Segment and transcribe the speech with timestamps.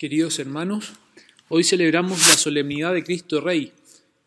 [0.00, 0.94] Queridos hermanos,
[1.50, 3.74] hoy celebramos la solemnidad de Cristo Rey,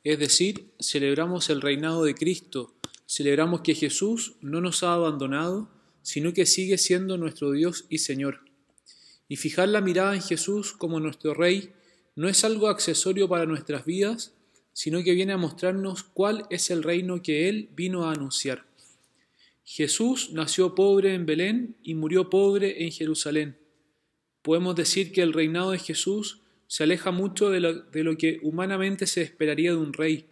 [0.04, 2.76] es decir, celebramos el reinado de Cristo,
[3.08, 5.72] celebramos que Jesús no nos ha abandonado,
[6.04, 8.42] sino que sigue siendo nuestro Dios y Señor.
[9.28, 11.72] Y fijar la mirada en Jesús como nuestro Rey
[12.16, 14.36] no es algo accesorio para nuestras vidas,
[14.74, 18.64] sino que viene a mostrarnos cuál es el reino que Él vino a anunciar.
[19.64, 23.63] Jesús nació pobre en Belén y murió pobre en Jerusalén.
[24.44, 29.22] Podemos decir que el reinado de Jesús se aleja mucho de lo, que humanamente se
[29.22, 30.26] esperaría de un rey,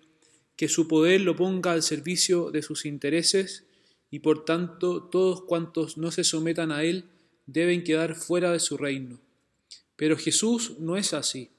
[0.58, 3.66] que su poder lo ponga al servicio de sus intereses
[4.10, 7.06] y por tanto todos cuantos no se sometan a él
[7.46, 9.20] deben quedar fuera de su reino.
[9.96, 11.50] Pero Jesús no es así.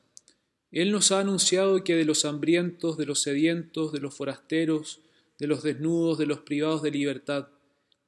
[0.71, 5.01] Él nos ha anunciado que de los hambrientos, de los sedientos, de los forasteros,
[5.38, 7.48] de los desnudos, de los privados de libertad,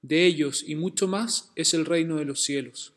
[0.02, 2.93] de ellos y mucho más es el reino de los cielos.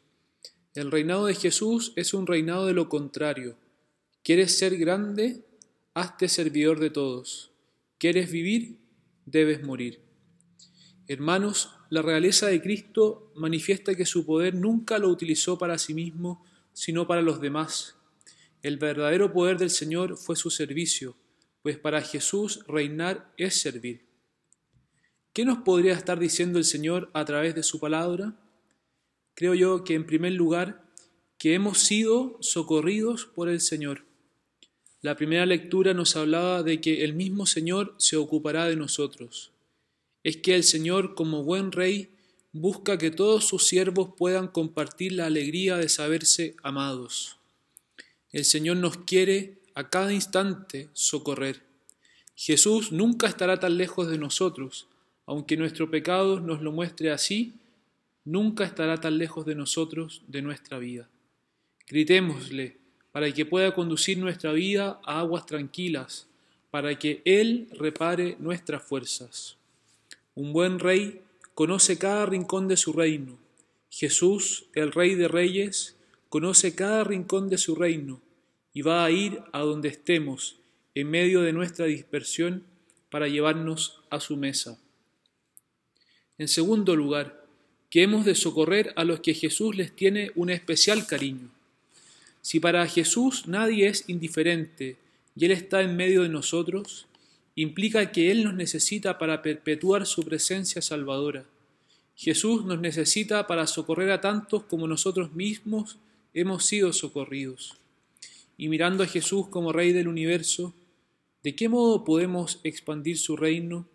[0.78, 3.58] El reinado de Jesús es un reinado de lo contrario.
[4.24, 5.44] ¿Quieres ser grande?
[5.96, 7.50] Hazte servidor de todos.
[7.98, 8.78] ¿Quieres vivir?
[9.26, 10.02] Debes morir.
[11.08, 16.46] Hermanos, la realeza de Cristo manifiesta que su poder nunca lo utilizó para sí mismo,
[16.74, 17.96] sino para los demás
[18.62, 21.18] el verdadero poder del Señor fue su servicio,
[21.64, 24.06] pues para Jesús reinar es servir.
[25.34, 28.36] ¿Qué nos podría estar diciendo el Señor a través de su palabra?
[29.38, 30.82] Creo yo que en primer lugar,
[31.38, 34.04] que hemos sido socorridos por el Señor.
[35.04, 39.52] La primera lectura nos hablaba de que el mismo Señor se ocupará de nosotros.
[40.24, 42.10] Es que el Señor, como buen rey,
[42.52, 47.38] busca que todos sus siervos puedan compartir la alegría de saberse amados.
[48.32, 51.62] El Señor nos quiere a cada instante socorrer.
[52.34, 54.88] Jesús nunca estará tan lejos de nosotros,
[55.28, 57.54] aunque nuestro pecado nos lo muestre así,
[58.28, 61.08] nunca estará tan lejos de nosotros de nuestra vida.
[61.88, 62.76] Gritémosle
[63.14, 66.28] para que pueda conducir nuestra vida a aguas tranquilas,
[66.70, 69.56] para que Él repare nuestras fuerzas.
[70.36, 71.22] Un buen rey
[71.56, 73.40] conoce cada rincón de su reino.
[73.90, 75.96] Jesús, el Rey de Reyes,
[76.28, 78.22] conoce cada rincón de su reino
[78.74, 80.60] y va a ir a donde estemos
[80.96, 82.66] en medio de nuestra dispersión
[83.10, 84.78] para llevarnos a su mesa.
[86.38, 87.47] En segundo lugar,
[87.90, 91.50] que hemos de socorrer a los que Jesús les tiene un especial cariño.
[92.42, 94.98] Si para Jesús nadie es indiferente
[95.36, 97.08] y Él está en medio de nosotros,
[97.56, 101.46] implica que Él nos necesita para perpetuar su presencia salvadora.
[102.16, 105.98] Jesús nos necesita para socorrer a tantos como nosotros mismos
[106.34, 107.78] hemos sido socorridos
[108.58, 110.74] y mirando a Jesús como Rey del universo,
[111.44, 113.86] ¿de qué modo podemos expandir su reino?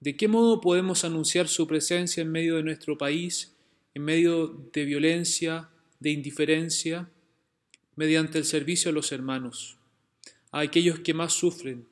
[0.00, 3.56] ¿De qué modo podemos anunciar su presencia en medio de nuestro país,
[3.94, 7.10] en medio de violencia, de indiferencia?
[7.96, 9.76] Mediante el servicio a los hermanos,
[10.52, 11.88] a aquellos que más sufren,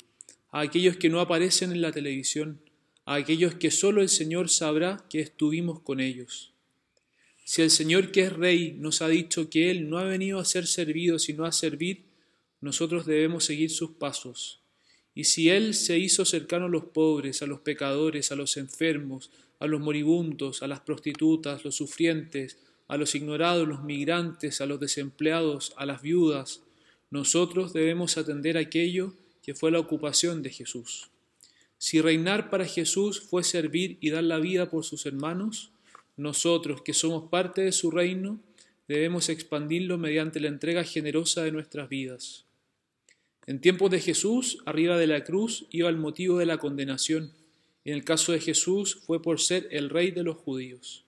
[0.50, 2.60] a aquellos que no aparecen en la televisión,
[3.06, 6.52] a aquellos que solo el Señor sabrá que estuvimos con ellos.
[7.44, 10.44] Si el Señor que es Rey nos ha dicho que Él no ha venido a
[10.44, 12.04] ser servido sino a servir,
[12.60, 14.60] nosotros debemos seguir sus pasos.
[15.16, 19.30] Y si Él se hizo cercano a los pobres, a los pecadores, a los enfermos,
[19.58, 24.78] a los moribundos, a las prostitutas, los sufrientes, a los ignorados, los migrantes, a los
[24.78, 26.60] desempleados, a las viudas,
[27.10, 31.08] nosotros debemos atender aquello que fue la ocupación de Jesús.
[31.78, 35.70] Si reinar para Jesús fue servir y dar la vida por sus hermanos,
[36.18, 38.38] nosotros que somos parte de su reino,
[38.86, 42.45] debemos expandirlo mediante la entrega generosa de nuestras vidas.
[43.46, 47.32] En tiempos de Jesús, arriba de la cruz iba el motivo de la condenación.
[47.84, 51.04] En el caso de Jesús fue por ser el rey de los judíos.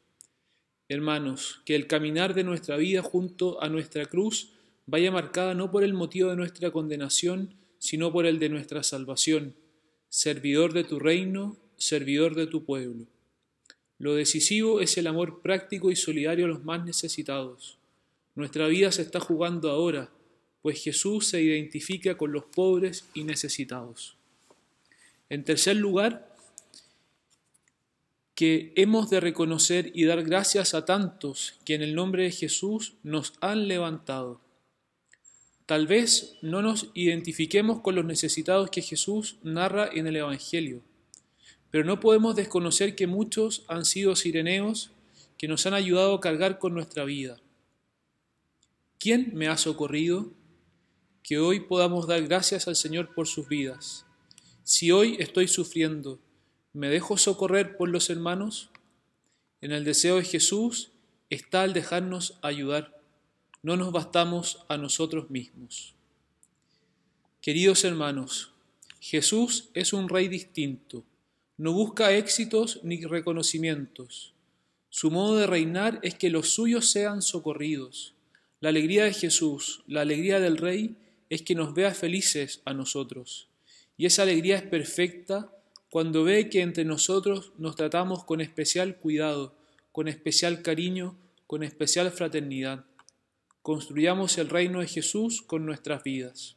[0.88, 4.52] Hermanos, que el caminar de nuestra vida junto a nuestra cruz
[4.86, 9.54] vaya marcada no por el motivo de nuestra condenación, sino por el de nuestra salvación.
[10.08, 13.06] Servidor de tu reino, servidor de tu pueblo.
[13.98, 17.78] Lo decisivo es el amor práctico y solidario a los más necesitados.
[18.36, 20.10] Nuestra vida se está jugando ahora,
[20.62, 24.16] pues Jesús se identifica con los pobres y necesitados.
[25.28, 26.28] En tercer lugar,
[28.38, 32.94] que hemos de reconocer y dar gracias a tantos que en el nombre de Jesús
[33.02, 34.40] nos han levantado.
[35.66, 40.82] Tal vez no nos identifiquemos con los necesitados que Jesús narra en el Evangelio,
[41.70, 44.92] pero no podemos desconocer que muchos han sido sireneos
[45.36, 47.38] que nos han ayudado a cargar con nuestra vida.
[49.00, 50.32] ¿Quién me ha socorrido?
[51.28, 54.06] Que hoy podamos dar gracias al Señor por sus vidas.
[54.62, 56.18] Si hoy estoy sufriendo,
[56.72, 58.70] ¿me dejo socorrer por los hermanos?
[59.60, 60.90] En el deseo de Jesús
[61.28, 62.98] está el dejarnos ayudar.
[63.60, 65.94] no nos bastamos a nosotros mismos.
[67.42, 68.52] Queridos hermanos,
[68.98, 71.04] Jesús es un rey distinto,
[71.58, 74.32] no busca éxitos ni reconocimientos.
[74.88, 78.14] Su modo de reinar es que los suyos sean socorridos.
[78.60, 80.96] La alegría de Jesús, la alegría del rey,
[81.30, 83.48] es que nos vea felices a nosotros.
[83.96, 85.52] Y esa alegría es perfecta
[85.90, 89.54] cuando ve que entre nosotros nos tratamos con especial cuidado,
[89.92, 91.16] con especial cariño,
[91.46, 92.84] con especial fraternidad.
[93.62, 96.56] Construyamos el reino de Jesús con nuestras vidas.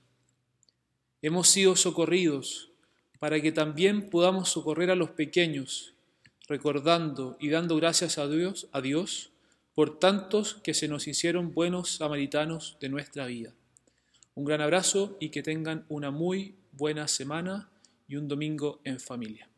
[1.21, 2.71] Hemos sido socorridos
[3.19, 5.93] para que también podamos socorrer a los pequeños,
[6.47, 9.31] recordando y dando gracias a Dios, a Dios
[9.73, 13.53] por tantos que se nos hicieron buenos samaritanos de nuestra vida.
[14.33, 17.69] Un gran abrazo y que tengan una muy buena semana
[18.07, 19.50] y un domingo en familia.